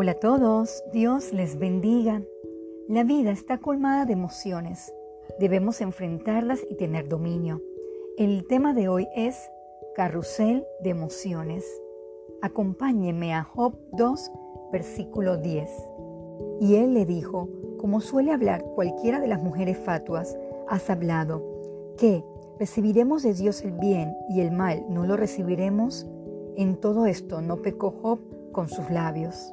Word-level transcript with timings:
Hola 0.00 0.12
a 0.12 0.20
todos, 0.20 0.84
Dios 0.92 1.32
les 1.32 1.58
bendiga. 1.58 2.22
La 2.86 3.02
vida 3.02 3.32
está 3.32 3.58
colmada 3.58 4.04
de 4.04 4.12
emociones. 4.12 4.94
Debemos 5.40 5.80
enfrentarlas 5.80 6.60
y 6.70 6.76
tener 6.76 7.08
dominio. 7.08 7.60
El 8.16 8.46
tema 8.46 8.74
de 8.74 8.88
hoy 8.88 9.08
es 9.16 9.50
Carrusel 9.96 10.64
de 10.84 10.90
emociones. 10.90 11.64
Acompáñeme 12.42 13.34
a 13.34 13.42
Job 13.42 13.74
2, 13.90 14.30
versículo 14.70 15.36
10. 15.36 15.68
Y 16.60 16.76
él 16.76 16.94
le 16.94 17.04
dijo, 17.04 17.48
como 17.78 18.00
suele 18.00 18.30
hablar 18.30 18.62
cualquiera 18.76 19.18
de 19.18 19.26
las 19.26 19.42
mujeres 19.42 19.78
fatuas, 19.78 20.38
has 20.68 20.88
hablado, 20.90 21.42
que 21.96 22.22
recibiremos 22.60 23.24
de 23.24 23.34
Dios 23.34 23.64
el 23.64 23.72
bien 23.72 24.14
y 24.28 24.42
el 24.42 24.52
mal 24.52 24.84
no 24.88 25.06
lo 25.06 25.16
recibiremos. 25.16 26.06
En 26.54 26.76
todo 26.76 27.06
esto 27.06 27.40
no 27.40 27.56
pecó 27.62 27.90
Job 28.00 28.20
con 28.52 28.68
sus 28.68 28.90
labios. 28.90 29.52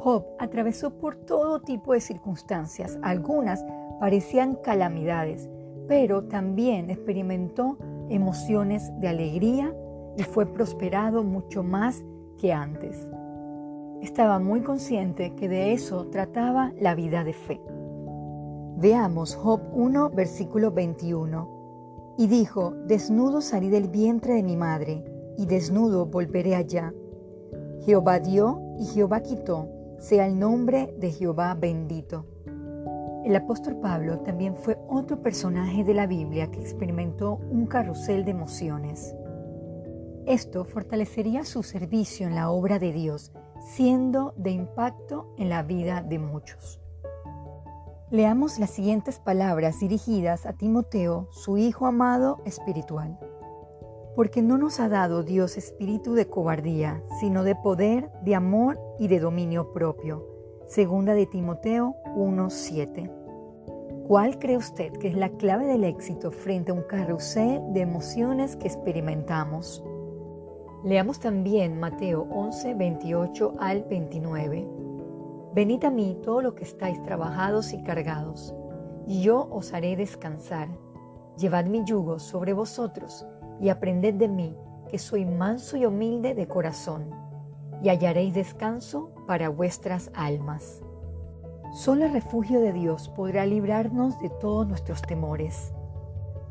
Job 0.00 0.24
atravesó 0.38 0.90
por 0.90 1.14
todo 1.14 1.60
tipo 1.60 1.92
de 1.92 2.00
circunstancias, 2.00 2.98
algunas 3.02 3.62
parecían 4.00 4.54
calamidades, 4.56 5.50
pero 5.88 6.24
también 6.24 6.88
experimentó 6.88 7.76
emociones 8.08 8.90
de 8.98 9.08
alegría 9.08 9.74
y 10.16 10.22
fue 10.22 10.46
prosperado 10.46 11.22
mucho 11.22 11.62
más 11.62 12.02
que 12.38 12.54
antes. 12.54 13.06
Estaba 14.00 14.38
muy 14.38 14.62
consciente 14.62 15.34
que 15.34 15.50
de 15.50 15.74
eso 15.74 16.06
trataba 16.06 16.72
la 16.80 16.94
vida 16.94 17.22
de 17.22 17.34
fe. 17.34 17.60
Veamos 18.78 19.34
Job 19.34 19.60
1, 19.74 20.10
versículo 20.10 20.70
21. 20.70 22.14
Y 22.16 22.26
dijo, 22.26 22.72
desnudo 22.86 23.42
salí 23.42 23.68
del 23.68 23.88
vientre 23.88 24.34
de 24.34 24.42
mi 24.42 24.56
madre, 24.56 25.04
y 25.36 25.44
desnudo 25.44 26.06
volveré 26.06 26.54
allá. 26.54 26.94
Jehová 27.84 28.18
dio 28.18 28.62
y 28.78 28.86
Jehová 28.86 29.20
quitó 29.20 29.68
sea 30.00 30.26
el 30.26 30.38
nombre 30.38 30.94
de 30.98 31.12
Jehová 31.12 31.54
bendito. 31.54 32.24
El 33.24 33.36
apóstol 33.36 33.76
Pablo 33.76 34.20
también 34.20 34.56
fue 34.56 34.78
otro 34.88 35.20
personaje 35.22 35.84
de 35.84 35.92
la 35.92 36.06
Biblia 36.06 36.50
que 36.50 36.58
experimentó 36.58 37.34
un 37.50 37.66
carrusel 37.66 38.24
de 38.24 38.30
emociones. 38.30 39.14
Esto 40.26 40.64
fortalecería 40.64 41.44
su 41.44 41.62
servicio 41.62 42.26
en 42.26 42.34
la 42.34 42.50
obra 42.50 42.78
de 42.78 42.92
Dios, 42.92 43.30
siendo 43.60 44.32
de 44.38 44.50
impacto 44.50 45.34
en 45.36 45.50
la 45.50 45.62
vida 45.62 46.02
de 46.02 46.18
muchos. 46.18 46.80
Leamos 48.10 48.58
las 48.58 48.70
siguientes 48.70 49.18
palabras 49.18 49.80
dirigidas 49.80 50.46
a 50.46 50.54
Timoteo, 50.54 51.28
su 51.30 51.58
hijo 51.58 51.86
amado 51.86 52.40
espiritual 52.46 53.18
porque 54.14 54.42
no 54.42 54.58
nos 54.58 54.80
ha 54.80 54.88
dado 54.88 55.22
Dios 55.22 55.56
espíritu 55.56 56.14
de 56.14 56.26
cobardía, 56.26 57.02
sino 57.20 57.44
de 57.44 57.54
poder, 57.54 58.10
de 58.22 58.34
amor 58.34 58.78
y 58.98 59.08
de 59.08 59.20
dominio 59.20 59.72
propio. 59.72 60.26
Segunda 60.66 61.14
de 61.14 61.26
Timoteo 61.26 61.96
1:7. 62.16 63.10
¿Cuál 64.06 64.38
cree 64.38 64.56
usted 64.56 64.92
que 64.94 65.08
es 65.08 65.16
la 65.16 65.30
clave 65.30 65.66
del 65.66 65.84
éxito 65.84 66.32
frente 66.32 66.72
a 66.72 66.74
un 66.74 66.82
carrusel 66.82 67.60
de 67.72 67.80
emociones 67.80 68.56
que 68.56 68.66
experimentamos? 68.66 69.84
Leamos 70.82 71.20
también 71.20 71.78
Mateo 71.78 72.26
11, 72.30 72.74
28 72.74 73.54
al 73.60 73.84
29. 73.84 74.66
Venid 75.54 75.84
a 75.84 75.90
mí 75.90 76.18
todos 76.22 76.42
los 76.42 76.54
que 76.54 76.64
estáis 76.64 77.00
trabajados 77.02 77.72
y 77.72 77.82
cargados, 77.82 78.54
y 79.06 79.22
yo 79.22 79.48
os 79.50 79.72
haré 79.72 79.94
descansar. 79.94 80.68
Llevad 81.36 81.66
mi 81.66 81.84
yugo 81.84 82.18
sobre 82.18 82.52
vosotros 82.52 83.26
y 83.60 83.68
aprended 83.68 84.14
de 84.14 84.28
mí, 84.28 84.56
que 84.88 84.98
soy 84.98 85.24
manso 85.24 85.76
y 85.76 85.86
humilde 85.86 86.34
de 86.34 86.48
corazón, 86.48 87.10
y 87.82 87.88
hallaréis 87.88 88.34
descanso 88.34 89.10
para 89.26 89.48
vuestras 89.48 90.10
almas. 90.14 90.82
Solo 91.72 92.06
el 92.06 92.12
refugio 92.12 92.60
de 92.60 92.72
Dios 92.72 93.08
podrá 93.10 93.46
librarnos 93.46 94.18
de 94.20 94.28
todos 94.28 94.66
nuestros 94.66 95.02
temores. 95.02 95.72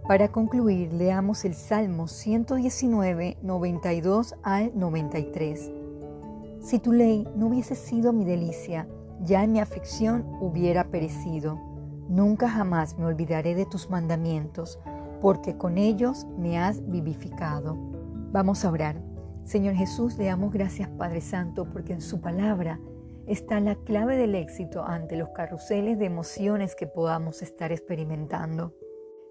Para 0.08 0.30
concluir, 0.30 0.94
leamos 0.94 1.44
el 1.46 1.54
Salmo 1.54 2.08
119, 2.08 3.38
92 3.42 4.36
al 4.44 4.72
93. 4.74 5.72
Si 6.62 6.80
tu 6.80 6.94
ley 6.94 7.28
no 7.36 7.48
hubiese 7.48 7.76
sido 7.76 8.14
mi 8.14 8.26
delicia, 8.26 8.88
ya 9.22 9.44
en 9.44 9.52
mi 9.52 9.60
aflicción 9.60 10.26
hubiera 10.40 10.86
perecido. 10.86 11.60
Nunca 12.08 12.50
jamás 12.50 12.98
me 12.98 13.06
olvidaré 13.06 13.56
de 13.56 13.66
tus 13.66 13.90
mandamientos 13.90 14.80
porque 15.22 15.58
con 15.58 15.78
ellos 15.78 16.26
me 16.38 16.60
has 16.60 16.88
vivificado. 16.90 17.78
Vamos 18.32 18.64
a 18.66 18.72
orar. 18.72 19.02
Señor 19.44 19.74
Jesús, 19.76 20.18
le 20.18 20.26
damos 20.26 20.54
gracias 20.54 20.90
Padre 20.90 21.22
Santo 21.22 21.68
porque 21.72 21.94
en 21.94 22.02
su 22.02 22.22
palabra 22.22 22.80
está 23.26 23.60
la 23.60 23.76
clave 23.76 24.16
del 24.16 24.36
éxito 24.36 24.84
ante 24.84 25.16
los 25.16 25.30
carruseles 25.30 25.98
de 26.00 26.06
emociones 26.06 26.76
que 26.76 26.88
podamos 26.88 27.42
estar 27.42 27.72
experimentando. 27.72 28.74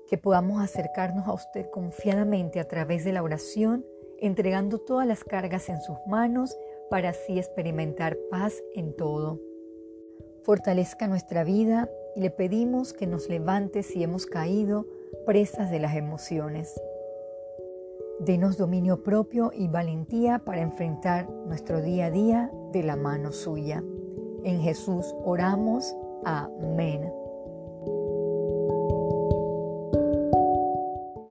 Que 0.08 0.18
podamos 0.18 0.62
acercarnos 0.62 1.26
a 1.28 1.32
usted 1.32 1.70
confiadamente 1.70 2.60
a 2.60 2.68
través 2.68 3.04
de 3.04 3.12
la 3.12 3.22
oración, 3.22 3.84
entregando 4.18 4.78
todas 4.78 5.06
las 5.06 5.22
cargas 5.22 5.68
en 5.68 5.80
sus 5.80 5.98
manos 6.06 6.56
para 6.90 7.10
así 7.10 7.38
experimentar 7.38 8.16
paz 8.30 8.62
en 8.74 8.96
todo. 8.96 9.40
Fortalezca 10.42 11.06
nuestra 11.06 11.44
vida 11.44 11.90
y 12.16 12.20
le 12.20 12.30
pedimos 12.30 12.92
que 12.92 13.06
nos 13.06 13.28
levante 13.28 13.82
si 13.82 14.02
hemos 14.02 14.26
caído 14.26 14.86
presas 15.28 15.70
de 15.70 15.78
las 15.78 15.94
emociones. 15.94 16.80
Denos 18.18 18.56
dominio 18.56 19.02
propio 19.02 19.52
y 19.54 19.68
valentía 19.68 20.38
para 20.38 20.62
enfrentar 20.62 21.28
nuestro 21.28 21.82
día 21.82 22.06
a 22.06 22.10
día 22.10 22.50
de 22.72 22.82
la 22.82 22.96
mano 22.96 23.30
suya. 23.32 23.84
En 24.42 24.62
Jesús 24.62 25.14
oramos. 25.22 25.94
Amén. 26.24 27.12